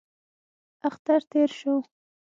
[0.89, 1.75] اختر تېر شو.